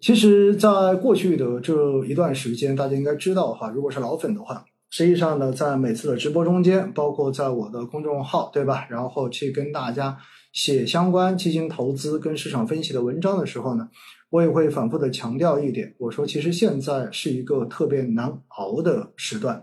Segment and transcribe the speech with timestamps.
[0.00, 1.74] 其实，在过去的这
[2.06, 8.86] 一段时间，大家应该知道哈，如果是老粉的话，实际上呢，在每次的直播中间，包括在我的公众号，对吧？
[8.88, 10.16] 然后去跟大家
[10.54, 13.90] 写相关基金投资跟市场分析的文章的时候呢，
[14.30, 19.62] 我也会反复的强调一点，我说，其实现在是一个特别难熬的时段。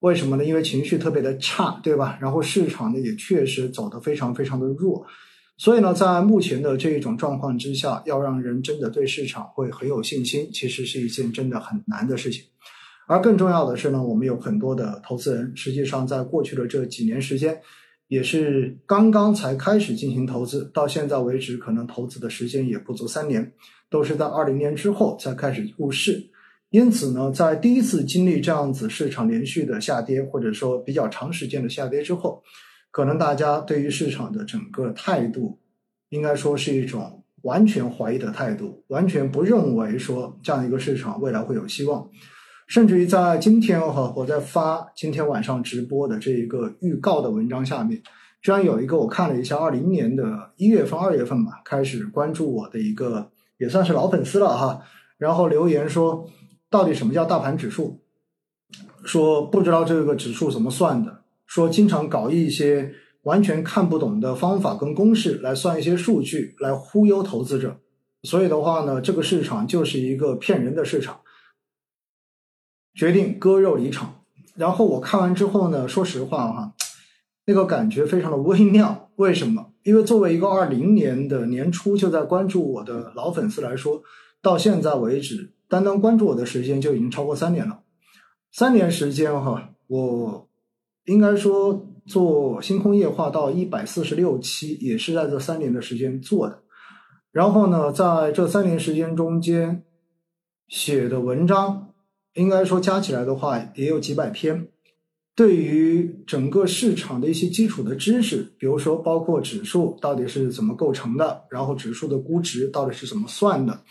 [0.00, 0.44] 为什么呢？
[0.44, 2.18] 因为情绪特别的差，对吧？
[2.20, 5.06] 然后市场呢，也确实走得非常非常的弱。
[5.56, 12.44] 所以呢，在目前的这一种状况之下，要让人真的对市场会很有信心，其实是一件真的很难的事情。
[13.06, 17.60] 而更重要的是呢，我们有很多的投资人，实际上在过去的这几年时间，
[18.08, 23.52] 也是刚刚才开始进行投资，到现在为止，可能投资的时间也不足三年，
[23.90, 26.30] 都是在二零年之后才开始入市。
[26.70, 32.42] 因此呢，在第一次经历这样子市场连续的下跌，或者说比较长时间的下跌之后，
[32.92, 35.58] 可能大家对于市场的整个态度，
[36.10, 42.08] 应该说是一种完全怀疑的态度，完全不认为说这样一个市场未来会有希望。
[42.68, 48.00] 甚至于在今天哈，我在发今天晚上直播的这一个预告的文章下面，
[48.42, 54.82] 居然有一个我看了一下，二零年的一月份、二月份吧，开始关注我的一个也算是老粉丝了哈，
[55.18, 56.28] 然后留言说，
[56.68, 58.00] 到底什么叫大盘指数？
[59.04, 61.21] 说不知道这个指数怎么算的。
[61.54, 67.78] 说经常搞一些完全看不懂的方法跟公式来算一些数据来忽悠投资者，
[68.22, 71.20] 所以的话呢，这个市场就是一个骗人的市场。
[72.94, 74.22] 决定割肉离场。
[74.54, 76.72] 然后我看完之后呢，说实话哈，
[77.44, 79.10] 那个感觉非常的微妙。
[79.16, 79.74] 为什么？
[79.82, 84.02] 因为作为一个二零年的年初就在关注我的老粉丝来说，
[84.40, 87.82] 到现在为止，单单关注我的时间就已经超过三年了。
[88.50, 90.48] 三年时间哈，我。
[91.04, 96.62] 应该说，做星空夜话到一百四十六期，也是在这三年的时间做的。
[97.30, 99.84] 然后呢，在这三年时间中间
[100.68, 101.94] 写的文章，
[102.34, 104.68] 应该说加起来的话也有几百篇。
[105.34, 113.82] 对于整个市场的一些基础的知识，比如说包括指数到底是怎么构成的，然后指数的估值到底是怎么算的。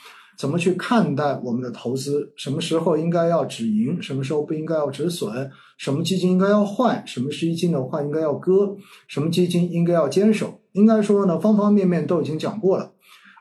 [0.41, 2.33] 怎么去看待我们的投资？
[2.35, 4.01] 什么时候应该要止盈？
[4.01, 5.51] 什么时候不应该要止损？
[5.77, 7.05] 什么基金应该要换？
[7.05, 8.75] 什么基金的话应该要割？
[9.07, 10.59] 什么基金应该要坚守？
[10.71, 12.91] 应该说呢，方方面面都已经讲过了，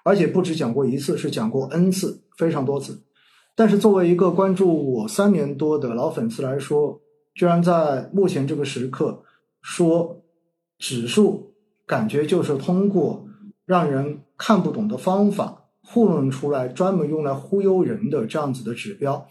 [0.04, 3.02] 而且不止讲过一次，是讲过 N 次，非常多次。
[3.56, 7.00] 但是作为一个关注我三年多的老粉丝来说，
[7.34, 9.22] 居然在目前这个时刻
[9.62, 10.20] 说
[10.78, 11.54] 指数，
[11.86, 13.24] 感觉就是通过
[13.64, 15.59] 让人看不懂的方法。
[15.82, 19.26] 糊弄出来专门用来忽悠人的这样子的指标，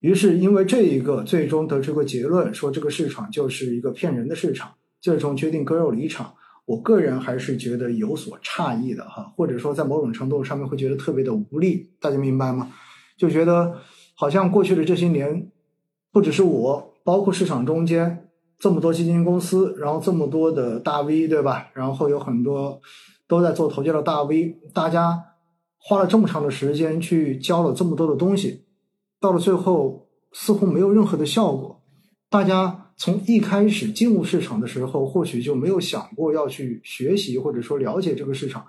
[0.00, 6.34] 于是因为这一个最终得出个结论，说这个市场就是一个骗人的市场，最终决定割肉离场。
[6.66, 12.70] 我个人还是觉得有所诧异的哈，或者说在某种程度上面会觉得特别的无力，大家明白吗？
[13.16, 13.76] 就觉得
[14.14, 15.50] 好像过去的这些年，
[16.12, 21.68] 不只是我，包括市场中间这么多基金公司，然后这么多的大 V 对吧？
[21.74, 22.80] 然后有很多
[23.26, 25.33] 都在做投教的大 V，大家。
[25.86, 28.64] 花了这么长的时间去教了这么多的东西，
[29.20, 31.82] 到了最后似乎没有任何的效果。
[32.30, 38.66] 大家从一开始进入市场的时候，或许就没有想过要去学习或者说了解这个市场，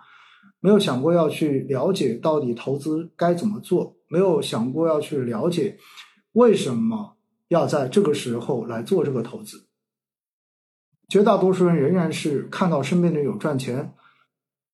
[0.59, 5.77] 没有想过要去了解到底投资该怎么做，没有想过要去了解
[6.33, 7.15] 为什么
[7.47, 9.67] 要在这个时候来做这个投资。
[11.07, 13.93] 绝大多数人仍然是看到身边的人有赚钱，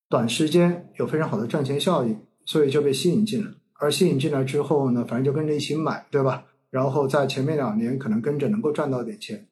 [0.09, 2.19] 短时间有非常好的赚钱效应。
[2.51, 6.43] 所以就被吸引进来，而吸引进来之后呢，反正就跟着一起买，对吧？
[6.69, 9.47] 然后在前面两年可能跟着能够赚到点钱，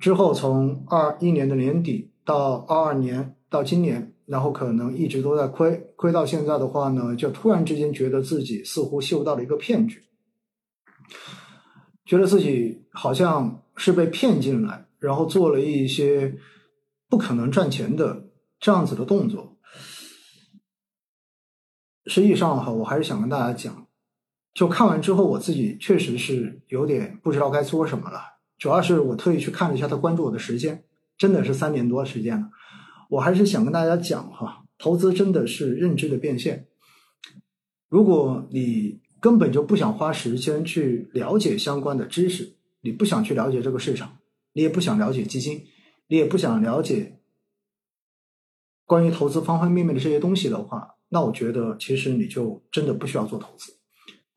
[0.00, 10.02] 之后从二一年的年底到二二年到今年，然后可能一直都在亏，亏到现在的话呢，就突然之间觉得自己似乎嗅到了一个骗局，
[12.04, 16.34] 觉得自己好像是被骗进来，然后做了一些
[17.08, 18.24] 不可能赚钱的
[18.58, 19.54] 这样子的动作。
[22.08, 23.86] 实际上哈，我还是想跟大家讲，
[24.54, 28.38] 就看完之后，我自己确实是有点不知道该说什么了。
[28.56, 30.82] 主要是我特意去看了一下他关注我的时间，
[31.16, 32.50] 真的是三年多时间了。
[33.10, 36.66] 我还是想跟大家讲哈，投资真的是认知的变现。
[37.88, 44.18] 如果你根本就不想花时间去了解相关的知识，你不想去了解这个市场，
[44.54, 45.66] 你也不想了解基金，
[46.08, 47.20] 你也不想了解
[48.84, 50.96] 关于投资方方面面的这些东西的话。
[51.10, 53.72] 那我觉得，其实你就真的不需要做投资，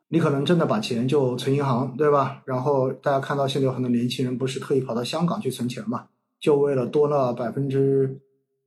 [0.09, 2.41] 你可能真的把钱就存银行，对吧？
[2.45, 6.07] 然后大家看到现在有很多年轻人不是特意跑到香港去存钱嘛，
[6.39, 8.19] 就为了多那百分之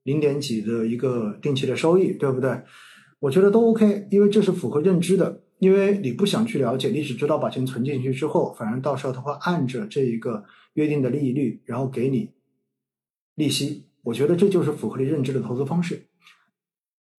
[0.03, 2.63] 零点几的一个定期的收益，对不对？
[3.21, 5.41] 我觉得都 OK，因为这是符合认知的。
[5.61, 12.33] 因为你不想去了解，你只知道把钱存进去之后，反正到时候他会按着这一个约定的利率，然后给你
[13.37, 13.87] 利息。
[14.03, 16.09] 我觉得这就是符合你认知的投资方式。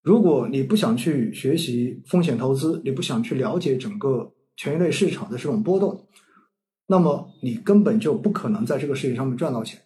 [0.06, 6.07] 如果你不想去学习风险投资，你不想去了解整个权益类市场的这种波动，
[6.86, 9.81] 那么你根本就不可能在这个事情上面赚到钱。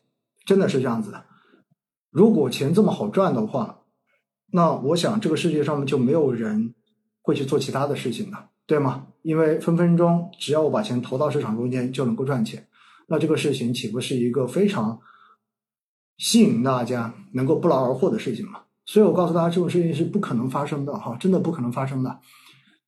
[0.45, 1.23] 真的是这样子的。
[2.09, 3.83] 如果钱这么好赚的话，
[4.51, 6.75] 那我想这个世界上面就没有人
[7.21, 9.07] 会去做其他的事情了，对吗？
[9.21, 12.67] 因为分分钟只要我把钱投到市场中间就能够赚钱，
[13.07, 14.99] 那这个事情岂不是一个非常
[16.17, 18.63] 吸引大家能够不劳而获的事情吗？
[18.91, 22.19] 所以我告诉大家，这种事情是不可能发生的，哈，真的不可能发生的。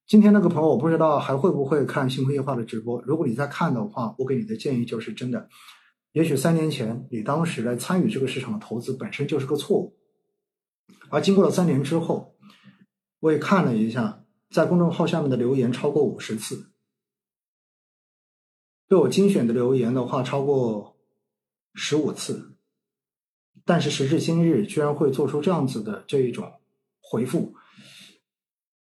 [0.07, 2.99] 今天那个朋友，我不知道还会不会看星空夜话的直播。
[3.03, 5.47] 如果你在看的话，我给你的建议就是，真的，
[6.13, 9.95] 也许三年前你当时来参与这个市场的投资本身就是个错误，
[11.11, 12.35] 而经过了三年之后，
[13.19, 16.71] 我也看了一下，在公众号下面的留言超过五十次，
[18.87, 20.97] 被我精选的留言的话超过
[21.75, 22.50] 十五次。
[23.71, 26.51] 但是时至今日，居然会做出这样子的这一种
[26.99, 27.55] 回复，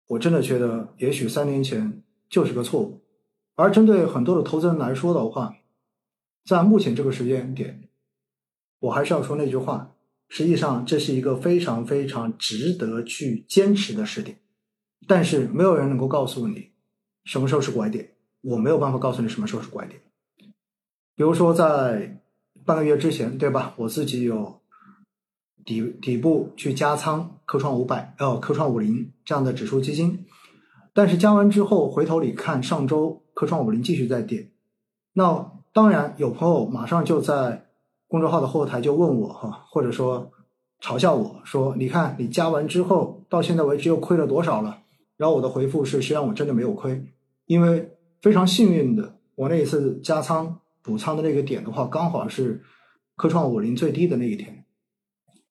[0.08, 3.00] 我真的觉得，也许三年前就是个错误。
[3.54, 5.54] 而针对很多的投资人来说的话，
[6.44, 7.88] 在目前这个时间点，
[8.80, 9.94] 我还是要说那句话：，
[10.28, 14.40] 实际上这是一个非常非常值得去坚持的时点。
[15.06, 16.72] 但是没有人能够告诉你
[17.22, 20.02] 什么时候是拐点，我没有办法告诉你什么时候是拐点。
[21.14, 22.20] 比如说在
[22.64, 23.72] 半个月之前，对吧？
[23.76, 24.59] 我自己有。
[25.64, 30.26] 底底部去加仓科创五百，呃，科创五零这样的指数基金，
[30.92, 34.50] 但是加完之后回头你看，上周科创五零继续在跌。
[35.12, 37.66] 那当然有朋友马上就在
[38.08, 40.30] 公众号的后台就问我哈，或者说
[40.80, 44.82] 嘲笑我说，你看你加完之后到现在为止又亏了多少了？
[45.16, 47.04] 然后我的回复是，实际上我真的没有亏，
[47.46, 47.90] 因为
[48.22, 52.62] 非常幸运的，我那一次加仓补仓的那个点的话，刚好是
[53.16, 54.59] 科创五零最低的那一天。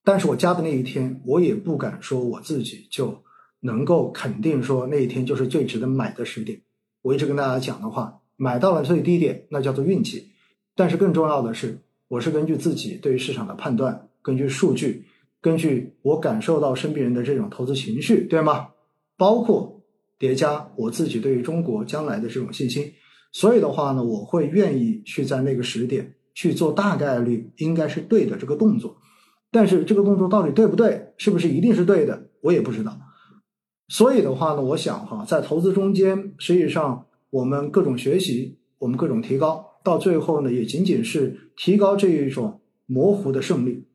[0.10, 3.24] 但是我加的那一天，我也不敢说我自己就
[3.60, 6.60] 能够肯定说那一天就是最值得买的时点。
[7.04, 10.32] 我一直跟大家讲的话，买到了最低点，那叫做运气。
[10.76, 15.06] 但是更重要的是，我是根据自己对于市场的判断，根据数据，
[15.42, 18.70] 根据我感受到身边人的这种投资情绪，对吗？
[19.16, 19.84] 包括
[20.18, 22.92] 叠加我自己对于中国将来的这种信心。
[23.32, 28.98] 所以的话呢，我会愿意去在那个时点去做大概率应该是对的这个动作。
[29.51, 33.00] 但是这个动作到底对不对，是不是一定是对的，我也不知道。
[33.88, 43.88] 所以的话呢，我想哈，在投资中间，实际上我们各种学习，我们各种提高，到最后呢，也仅仅是提高这一种模糊的胜率。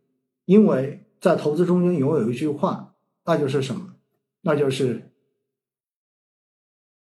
[0.46, 3.94] 因为在投资中间，永有一句话，那就是什么？
[4.42, 5.12] 那就是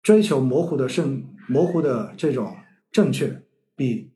[0.02, 2.56] 追求模糊的胜，模糊的这种
[2.92, 3.42] 正确，
[3.74, 4.12] 比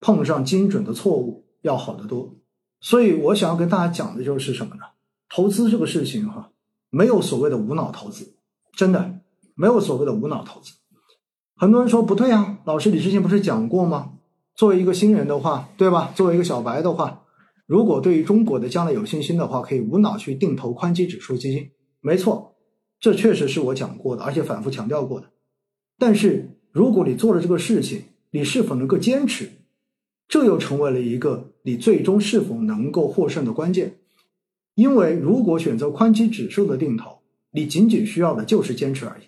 [0.00, 2.39] 碰上精准的错误要好得多。
[2.80, 4.82] 所以我想要跟大家讲的就是什么呢？
[5.28, 6.50] 投资这个事情哈，
[6.88, 8.34] 没有所谓的无脑投资，
[8.74, 9.20] 真的
[9.54, 10.72] 没有所谓的无脑投资。
[11.56, 14.14] 很多人说不对啊，老师，你之前不是讲过吗？
[14.54, 16.12] 作为一个新人的话，对吧？
[16.14, 17.22] 作为一个小白的话，
[17.66, 21.70] 如果对于中国的将来有信心的话，可以无脑去定投宽基指数基金。
[22.00, 22.56] 没错，
[22.98, 25.28] 这确实是我讲过的，而且反复强调过的。
[25.98, 29.59] 但是如果你做了这个事情，你是否能够坚持？
[30.30, 33.98] 这又成为了一个你最终是否能够获胜的关键，
[34.76, 37.18] 因为如果选择宽基指数的定投，
[37.50, 39.24] 你仅仅需要的就是坚持而已。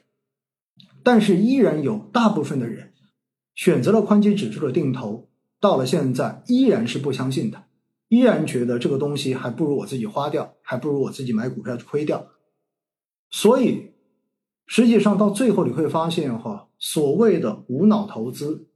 [1.03, 2.93] 但是依然有大部分的人
[3.57, 5.29] 选择了宽基指数的定投，
[5.61, 7.65] 到了现在依然是不相信的，
[8.07, 12.29] 依然觉得这个东西还不如我自己花掉，还不如我自己买股票亏掉。
[13.29, 13.91] 所以
[14.67, 18.69] 实际上到最后你会发现，哈，所谓的无脑投资。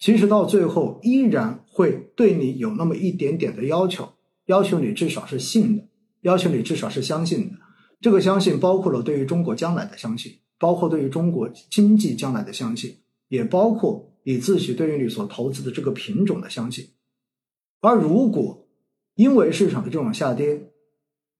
[0.00, 4.08] 其实到最后依然会对你有那么一点点的要求，
[4.46, 5.84] 要求你至少是信的，
[6.22, 7.56] 要求你至少是相信的。
[8.00, 12.96] 这个相信包括了对于中国将来的相信，包括对于中国经济将来的相信，
[13.28, 16.88] 也包括你自己对于你所投资的这个品种的相信。
[17.82, 18.66] 而如果
[19.16, 20.70] 因为市场的这种下跌，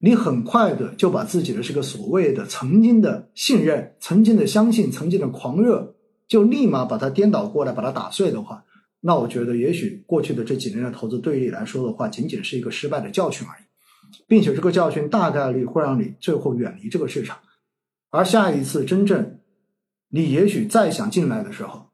[0.00, 5.97] 你很快的就把自己的这个所谓的曾经的信任、曾经的相信、曾经的狂热。
[6.31, 8.65] 就立马把它颠倒过来，把它打碎的话，
[9.01, 13.65] 那我觉得也许过去的这几年的投资对于你来说的话，仅仅是一个失败的教训而已，
[14.29, 17.39] 并且这个教训大概率会让你最后远离这个市场。
[18.11, 19.41] 而下一次真正
[20.11, 21.91] 你也许再想进来的时候，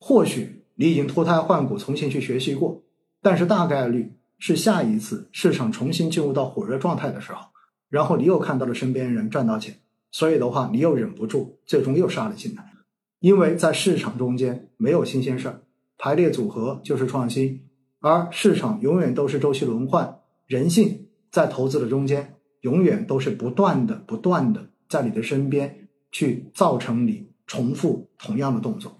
[0.00, 2.82] 或许你已经脱胎换骨，重新去学习过，
[3.22, 7.46] 但是大概率是下一次市场重新进入到火热状态的时候，
[7.88, 9.76] 然后你又看到了身边人赚到钱，
[10.10, 12.72] 所以的话，你又忍不住，最终又杀了进来。
[13.20, 15.62] 因为在市场中间没有新鲜事儿，
[15.98, 17.62] 排列组合就是创新，
[18.00, 28.96] 而市场永远都是周期轮换，人性在投资的中间永远都是不断的、不断的在你的身边去造成你重复同样的动作。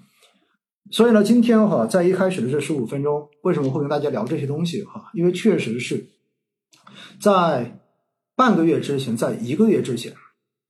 [0.91, 5.11] 所以呢，今天哈，在一开始的这十五分钟，为什么会跟大家聊这些东西哈？
[5.15, 6.09] 因为确实是
[7.21, 7.79] 在
[8.35, 10.13] 半个月之前，在一个月之前。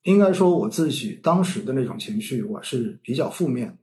[0.09, 3.77] 应该说，我自己当时的那种情绪，我是比较负面。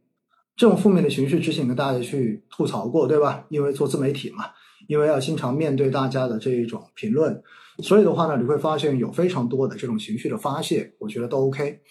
[0.55, 3.45] 这种负面的情绪，之前跟大家去吐槽过，对吧？
[3.49, 4.45] 因为做自媒体嘛，
[4.87, 7.39] 因为要经常面对大家的这一种评论，
[7.83, 11.81] 所以的话呢，你会发现有非常多的这种情绪的发泄，我觉得都 OK。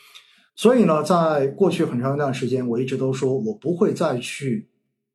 [0.57, 4.69] 所以呢，在过去很长一段时间，我一直都说我不会再去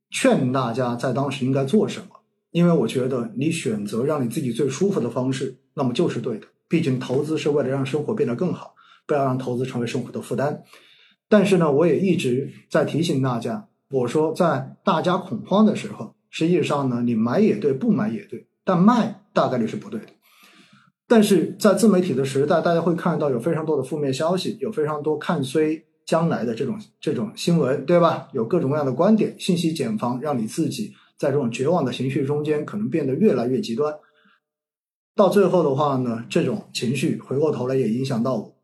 [0.10, 2.22] 劝大家在当时应该做什么，
[2.52, 6.48] 因为我觉得你选择让你自己最舒服的方式，那么就是对的。
[6.70, 8.76] 毕竟投资是为了让生活变得更好。
[9.10, 10.62] 不要让投资成为生活的负担，
[11.28, 20.10] 但是呢，我也一直在提醒大家，我说在大家恐慌的时候，实际上呢，你买也对，不买也对，但卖大概率是不对的。
[21.08, 28.28] 但是在自媒体的时代，大家会看到有非常多的负面消息，有非常多看衰将来的这种这种新闻，对吧？
[28.32, 33.92] 有各种各样的观点，信息茧房，让你自己在这种绝望的情绪中间，可能变得越来越极端。
[35.16, 38.59] 到最后的话呢，这种情绪回过头来也影响到我。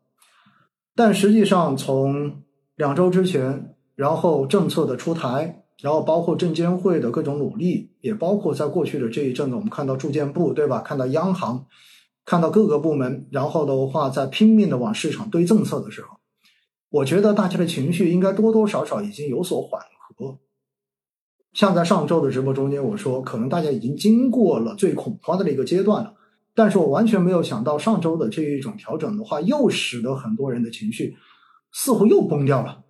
[0.96, 2.42] 但实际上，从
[2.74, 10.80] 两周之前，然后政策的出台，然后包括证监会的各种努力，也包括在过去的这一阵子，我们看到住建部，对吧？
[10.80, 11.66] 看到央行，
[12.24, 16.16] 看到各个部门，然后的话在拼命的往市场堆政策的时候，
[16.88, 19.82] 我觉得大家的情绪应该多多少少已经有所缓
[20.16, 20.38] 和。
[21.52, 26.14] 像在上周的直播中间，我说可能大家已经经过了最恐慌的那个阶段了。
[26.56, 31.14] 但是我完全没有想到，上周的这一种调整的话，又使得很多人的情绪
[31.70, 32.82] 似乎又崩掉了。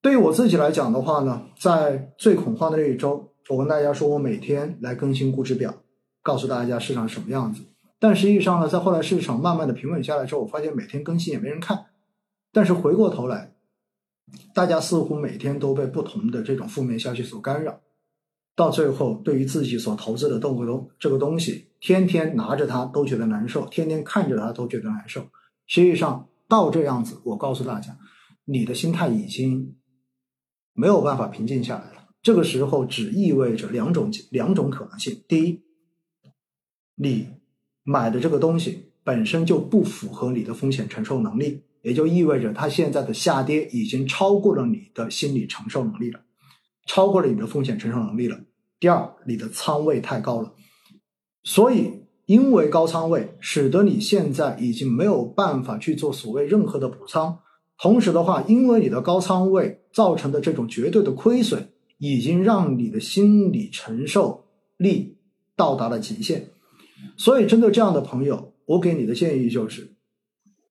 [0.00, 5.74] 对于我自己来讲的话呢，在最恐慌的那一周，我跟大家说我每天来更新估值表，
[6.22, 7.64] 告诉大家市场什么样子。
[7.98, 11.86] 但实际上呢，在后来市场慢慢的平稳下来之后，我发现每天更新也没人看。
[12.52, 13.52] 但是回过头来，
[14.54, 17.80] 大家似乎每天都被不同的这种负面消息所干扰。
[18.62, 25.26] 到最后，对于自己所投资的动物东这个东西，天天拿着它都觉得难受，天天看着它都觉得难受。
[25.66, 27.98] 实际上，到这样子，我告诉大家，
[28.44, 29.74] 你的心态已经
[30.74, 32.10] 没有办法平静下来了。
[32.22, 35.60] 这个时候，只意味着两种两种可能性：第一，
[36.94, 37.30] 你
[37.82, 46.20] 买的这个东西本身就不符合你的风险承受能力，也就意味着它现在的下跌已经超过了你的心理承受能力了。
[46.86, 48.38] 超过了你的风险承受能力了。
[48.82, 50.54] 第二，你的仓位太高了，
[51.44, 57.38] 所以因为高仓位，使得你现在已经没有办法去做所谓任何的补仓。
[57.78, 64.46] 同时的话，因为你的高仓位造成的这种绝对的亏损，已经让你的心理承受
[64.78, 65.16] 力
[65.54, 66.48] 到达了极限。
[67.16, 69.94] 所以，针对这样的朋友，我给你的建议就是：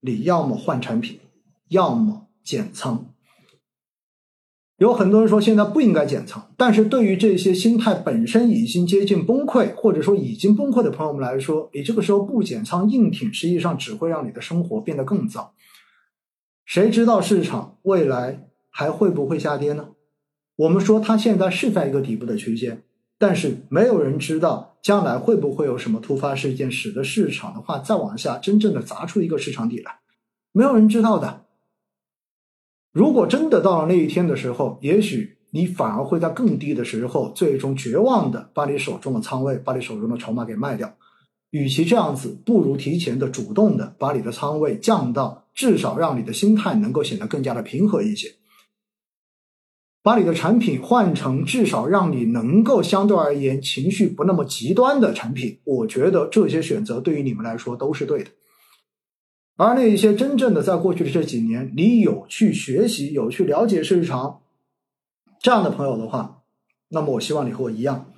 [0.02, 1.18] 你要么换产品，
[1.70, 3.11] 要么减仓。
[4.82, 15.54] 有很多人说现在不应该减仓，但是对于这些心态本身已经接近崩溃，或者说已经崩溃的朋友们来说，你这个时候不减仓硬挺，实际上只会让你的生活变得更糟。
[16.66, 19.90] 谁知道市场未来还会不会下跌呢？
[20.56, 22.82] 我们说它现在是在一个底部的区间，
[23.20, 30.00] 但是没有人知道将来会不会有什么突发事件，使得市场的话再往下真正的砸出一个市场底来，
[30.52, 31.46] 没有人知道的。
[32.92, 40.94] 如果真的到了那一天的时候，也许你反而会在更低的时候，最终绝望的把你手中的仓位、把你手中的筹码给卖掉。
[41.52, 48.36] 与其这样子，不如提前的、主动的把你的仓位降到至少让你的心态能够显得更加的平和一些，
[50.02, 55.60] 把你的产品换成至少让你能够相对而言情绪不那么极端的产品。
[55.64, 58.32] 我觉得这些选择对于你们来说都是对的。
[59.62, 64.42] 而那一些真正的在过去的这几年，你有去学习、有去了解市场
[65.40, 66.42] 这样的朋友的话，
[66.90, 68.12] 那么我希望你和我一样，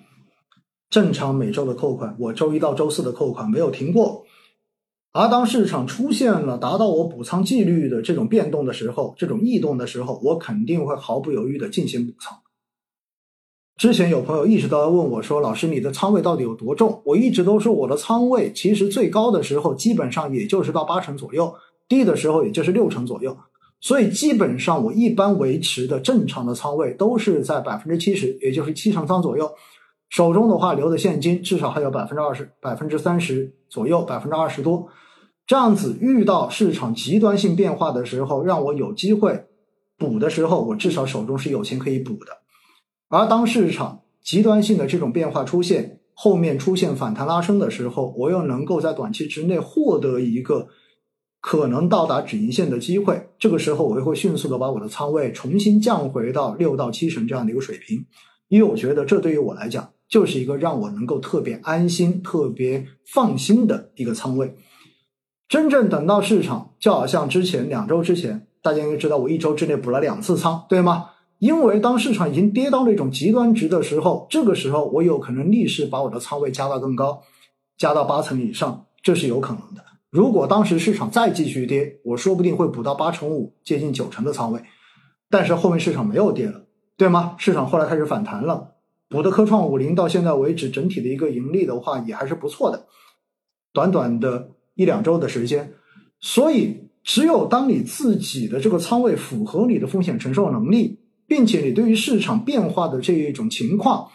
[0.89, 4.23] 正常每周的扣款，我周一到周四的扣款没有停过。
[5.11, 12.39] 而当市场出现了达到我补仓纪律的这种变动的时候，这种异动的时候，我肯定会毫不犹豫的进行补仓。
[13.83, 21.53] 之前有朋友一直都在问我说：“老师，你的仓位到底有多重？”我一直都说我的仓位其实最高的时候基本上也就是到八成左右，
[21.89, 23.37] 低的时候也就是六成左右。
[23.81, 29.51] 所以基本上我一般维持的正常的仓位都是在百分之七十，也就是七成仓左右。
[30.07, 34.87] 手中的话留的现金至少还有百分之二十、百分之三十左右、百分之二十多。
[35.45, 39.43] 这样子遇到市场极端性变化的时候，让我有机会
[39.97, 42.42] 补的时候，我至少手中是有钱可以补的。
[43.15, 50.67] 而当市场极端性的这种变化出现，后面出现反弹拉升的时候，我又能够在短期之内获得一个
[51.39, 53.29] 可能到达止盈线的机会。
[53.37, 58.03] 这个时候，我又会迅速的把我的仓位重新降回到六到七成这样的一个水平，
[58.47, 64.55] 因为我觉得这对于我来讲就是一个让我能够特别安心、特别放心的一个仓位。
[65.47, 71.11] 真正等到市场，就好像之前两周之前，大家应该知道我一周之内补了两次仓，对吗？
[71.43, 77.21] 因为当市场已经跌到那种极端值的时候，这个时候我有可能逆势把我的仓位加到更高，
[77.77, 79.83] 加到八成以上，这是有可能的。
[80.09, 84.61] 如果当时市场再继续跌，我说不定会补到八成五，接近九成的仓位。
[85.29, 86.63] 但是后面市场没有跌了，
[86.95, 87.35] 对吗？
[87.37, 88.75] 市场后来开始反弹了，
[89.09, 92.85] 补的科创五零到现在为止整体的一个盈利的话也还是不错的，
[93.73, 94.51] 短短的。
[94.75, 95.73] 一两周的时间，
[96.19, 104.09] 所以只有当你自己的这个仓位符合你的风险承受能力，并且你对于市场变化的这一种情况，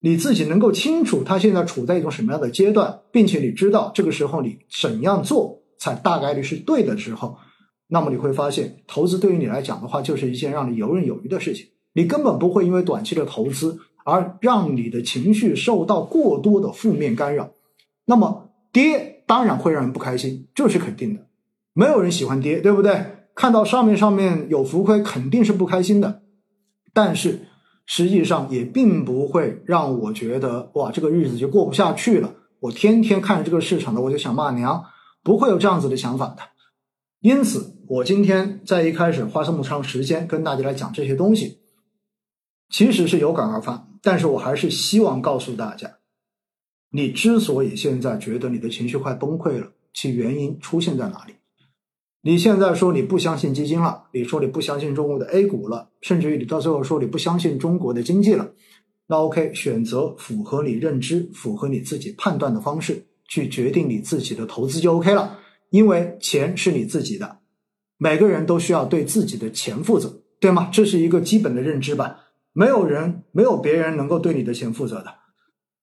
[0.00, 7.36] 你自己能够清楚它现在处在一种什么样的阶段，并且你知道这个时候你怎样做才大概率是对的时候，
[7.88, 11.66] 那么你会发现，投资对于你来讲的话，就是一件让你游刃有余的事情。
[11.92, 17.50] 你根本不会因为短期的投资而让你的情绪受到过多的负面干扰。
[18.04, 19.14] 那么跌。
[19.28, 21.26] 当然会让人不开心，这是肯定的。
[21.72, 23.15] 没有人喜欢跌，对不对？
[23.36, 26.22] 看到上面上面有浮亏，肯定是不开心的。
[26.92, 27.46] 但是
[27.84, 32.34] 实际上也并不会让我觉得哇，这个日子就过不下去了。
[32.60, 34.82] 我天天看着这个市场的，我就想骂娘，
[35.22, 36.38] 不会有这样子的想法的。
[37.20, 41.58] 因此，我今天在一开始花这么长时间跟大家来讲这些东西，
[42.70, 43.86] 其实是有感而发。
[44.02, 45.98] 但是我还是希望告诉大家。
[46.90, 51.34] 你之所以现在觉得你的情绪快崩溃了，其原因出现在哪里？
[52.26, 58.50] 你现在说你不相信基金了，你说你不相信中国的 A 股了，甚至于你到最后说你不相信中国的经济了，
[59.06, 65.38] 那 OK，选择符合你认知、符合你自己判断的方式去决定你自己的投资就 OK 了。
[65.70, 67.38] 因为钱是你自己的，
[67.96, 70.68] 每个人都需要对自己的钱负责，对吗？
[70.72, 72.24] 这是一个基本的认知吧？
[72.52, 75.14] 没有人、没有别人能够对你的钱负责的。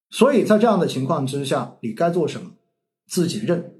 [0.10, 2.52] 所以在这样的情况之下，你该做什么，
[3.08, 3.76] 自己认，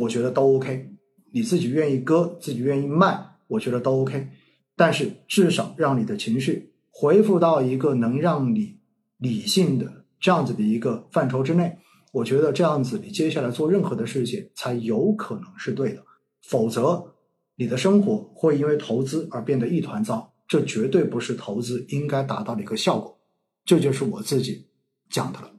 [0.00, 0.97] 我觉得都 OK。
[1.32, 4.28] 你自己愿意割，自己愿意卖，我觉得都 OK。
[4.76, 8.78] 但是至少让你的情绪恢复到一个能让你
[9.16, 11.78] 理性的这样子的一个范畴之内，
[12.12, 16.04] 我觉得这样子你接下来做任何的事情才有可能是对的。
[16.42, 17.14] 否则，
[17.56, 23.18] 你的生活会因为投资而变得一团糟，这绝对不是投资应该达到的一个效果。
[23.64, 24.66] 这就是我自己
[25.10, 25.57] 讲的了。